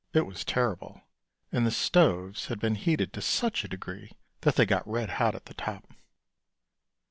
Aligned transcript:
It 0.13 0.25
was 0.25 0.43
terrible, 0.43 1.01
and 1.51 1.63
the 1.63 1.69
stoves 1.69 2.47
had 2.47 2.59
been 2.59 2.73
heated 2.73 3.13
to 3.13 3.21
such 3.21 3.63
a 3.63 3.67
degree 3.67 4.11
that 4.41 4.55
they 4.55 4.65
got 4.65 4.87
red 4.89 5.11
hot 5.21 5.35
at 5.35 5.45
the 5.45 5.53
top. 5.53 5.93